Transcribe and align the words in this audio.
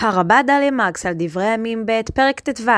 הרבה 0.00 0.40
דליה 0.46 0.70
מקס 0.70 1.06
על 1.06 1.14
דברי 1.18 1.44
הימים 1.44 1.86
ב', 1.86 2.00
פרק 2.14 2.40
ט"ו. 2.40 2.70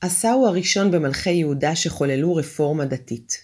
עשהו 0.00 0.46
הראשון 0.46 0.90
במלכי 0.90 1.30
יהודה 1.30 1.76
שחוללו 1.76 2.34
רפורמה 2.34 2.84
דתית. 2.84 3.38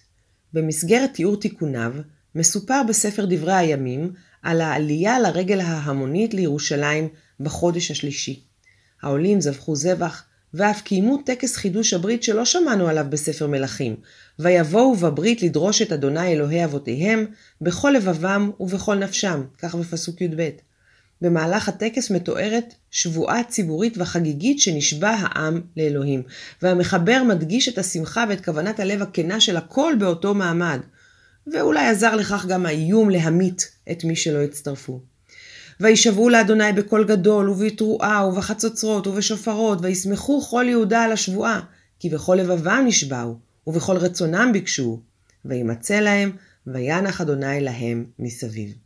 במסגרת 0.52 1.10
תיאור 1.14 1.40
תיקוניו, 1.40 1.92
מסופר 2.34 2.82
בספר 2.88 3.24
דברי 3.28 3.52
הימים 3.52 4.12
על 4.42 4.60
העלייה 4.60 5.20
לרגל 5.20 5.60
ההמונית 5.60 6.34
לירושלים 6.34 7.08
בחודש 7.40 7.90
השלישי. 7.90 8.42
העולים 9.02 9.40
זבחו 9.40 9.76
זבח, 9.76 10.24
ואף 10.54 10.82
קיימו 10.82 11.16
טקס 11.26 11.56
חידוש 11.56 11.92
הברית 11.92 12.22
שלא 12.22 12.44
שמענו 12.44 12.88
עליו 12.88 13.06
בספר 13.08 13.46
מלכים, 13.46 13.96
ויבואו 14.38 14.94
בברית 14.94 15.42
לדרוש 15.42 15.82
את 15.82 15.92
אדוני 15.92 16.32
אלוהי 16.32 16.64
אבותיהם, 16.64 17.26
בכל 17.60 17.90
לבבם 17.96 18.50
ובכל 18.60 18.94
נפשם, 18.94 19.44
כך 19.58 19.74
בפסוק 19.74 20.20
י"ב. 20.20 20.50
במהלך 21.20 21.68
הטקס 21.68 22.10
מתוארת 22.10 22.74
שבועה 22.90 23.44
ציבורית 23.44 23.94
וחגיגית 23.98 24.60
שנשבע 24.60 25.10
העם 25.10 25.60
לאלוהים, 25.76 26.22
והמחבר 26.62 27.22
מדגיש 27.28 27.68
את 27.68 27.78
השמחה 27.78 28.24
ואת 28.28 28.44
כוונת 28.44 28.80
הלב 28.80 29.02
הכנה 29.02 29.40
של 29.40 29.56
הכל 29.56 29.94
באותו 29.98 30.34
מעמד. 30.34 30.80
ואולי 31.46 31.86
עזר 31.86 32.16
לכך 32.16 32.46
גם 32.48 32.66
האיום 32.66 33.10
להמית 33.10 33.70
את 33.90 34.04
מי 34.04 34.16
שלא 34.16 34.42
הצטרפו. 34.42 35.00
וישבעו 35.80 36.28
לאדוני 36.28 36.72
בקול 36.72 37.04
גדול, 37.04 37.50
ובתרועה, 37.50 38.26
ובחצוצרות, 38.26 39.06
ובשופרות, 39.06 39.78
וישמחו 39.82 40.40
כל 40.40 40.64
יהודה 40.68 41.02
על 41.02 41.12
השבועה, 41.12 41.60
כי 41.98 42.10
בכל 42.10 42.34
לבבם 42.40 42.84
נשבעו, 42.86 43.38
ובכל 43.66 43.96
רצונם 43.96 44.50
ביקשו, 44.52 45.00
וימצא 45.44 46.00
להם, 46.00 46.36
וינח 46.66 47.20
אדוני 47.20 47.60
להם 47.60 48.04
מסביב. 48.18 48.83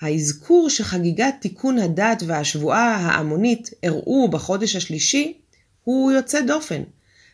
האזכור 0.00 0.70
שחגיגת 0.70 1.34
תיקון 1.40 1.78
הדת 1.78 2.22
והשבועה 2.26 2.96
ההמונית 2.96 3.70
אירעו 3.82 4.28
בחודש 4.28 4.76
השלישי 4.76 5.38
הוא 5.84 6.12
יוצא 6.12 6.40
דופן. 6.40 6.82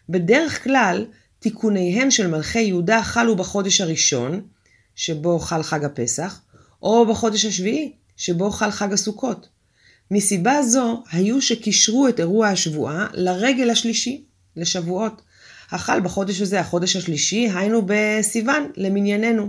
בדרך 0.08 0.64
כלל, 0.64 1.06
תיקוניהם 1.38 2.10
של 2.10 2.26
מלכי 2.26 2.60
יהודה 2.60 3.02
חלו 3.02 3.36
בחודש 3.36 3.80
הראשון, 3.80 4.40
שבו 4.94 5.38
חל 5.38 5.62
חג 5.62 5.84
הפסח, 5.84 6.40
או 6.82 7.06
בחודש 7.06 7.44
השביעי, 7.44 7.92
שבו 8.16 8.50
חל 8.50 8.70
חג 8.70 8.92
הסוכות. 8.92 9.48
מסיבה 10.10 10.62
זו, 10.62 11.02
היו 11.12 11.42
שקישרו 11.42 12.08
את 12.08 12.20
אירוע 12.20 12.48
השבועה 12.48 13.06
לרגל 13.14 13.70
השלישי, 13.70 14.24
לשבועות. 14.56 15.22
החל 15.72 16.00
בחודש 16.00 16.40
הזה, 16.40 16.60
החודש 16.60 16.96
השלישי, 16.96 17.48
היינו 17.54 17.82
בסיוון, 17.86 18.70
למנייננו. 18.76 19.48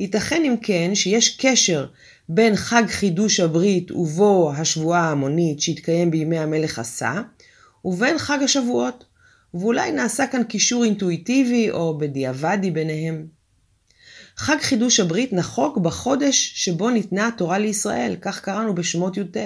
ייתכן 0.00 0.42
אם 0.44 0.54
כן 0.62 0.94
שיש 0.94 1.36
קשר 1.36 1.86
בין 2.28 2.56
חג 2.56 2.82
חידוש 2.88 3.40
הברית 3.40 3.90
ובו 3.90 4.52
השבועה 4.56 5.00
ההמונית 5.00 5.60
שהתקיים 5.60 6.10
בימי 6.10 6.38
המלך 6.38 6.78
עשה, 6.78 7.22
ובין 7.84 8.18
חג 8.18 8.38
השבועות, 8.44 9.04
ואולי 9.54 9.92
נעשה 9.92 10.26
כאן 10.26 10.44
קישור 10.44 10.84
אינטואיטיבי 10.84 11.70
או 11.70 11.98
בדיעבדי 11.98 12.70
ביניהם. 12.70 13.26
חג 14.36 14.56
חידוש 14.60 15.00
הברית 15.00 15.32
נחוק 15.32 15.78
בחודש 15.78 16.52
שבו 16.54 16.90
ניתנה 16.90 17.28
התורה 17.28 17.58
לישראל, 17.58 18.16
כך 18.20 18.40
קראנו 18.40 18.74
בשמות 18.74 19.16
י"ט. 19.16 19.36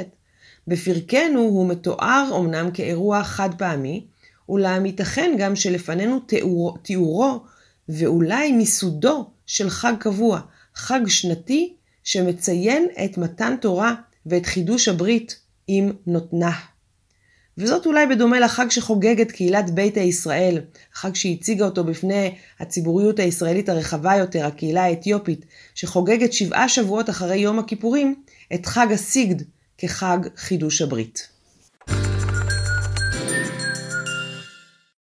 בפרקנו 0.69 1.41
הוא 1.41 1.69
מתואר 1.69 2.37
אמנם 2.39 2.71
כאירוע 2.71 3.25
חד 3.25 3.51
פעמי, 3.59 4.07
אולם 4.49 4.87
ייתכן 4.87 5.35
גם 5.39 5.57
שלפנינו 5.57 6.21
תיאור, 6.21 6.79
תיאורו 6.83 7.41
ואולי 7.89 8.53
מיסודו 8.53 9.31
של 9.47 9.71
חג 9.71 9.93
קבוע, 10.01 10.41
חג 10.75 11.01
שנתי 11.07 11.75
שמציין 12.05 12.89
את 13.05 13.19
מתן 13.19 13.57
תורה 13.61 13.95
ואת 14.27 14.47
חידוש 14.47 14.89
הברית 14.89 15.41
עם 15.67 15.93
נותנה. 16.07 16.53
וזאת 17.59 17.87
אולי 17.87 18.06
בדומה 18.06 18.41
לחג 18.41 18.71
שחוגגת 18.71 19.31
קהילת 19.33 19.71
ביתא 19.71 20.01
ישראל, 20.01 20.61
החג 20.95 21.15
שהציגה 21.15 21.65
אותו 21.65 21.85
בפני 21.85 22.35
הציבוריות 22.61 23.19
הישראלית 23.19 23.69
הרחבה 23.69 24.17
יותר, 24.17 24.47
הקהילה 24.47 24.85
האתיופית, 24.85 25.45
שחוגגת 25.75 26.33
שבעה 26.33 26.69
שבועות 26.69 27.11
אחרי 27.11 27.37
יום 27.37 27.59
הכיפורים, 27.59 28.23
את 28.55 28.67
חג 28.67 28.87
הסיגד 28.93 29.45
כחג 29.79 30.19
חידוש 30.37 30.83
הברית. 30.83 31.36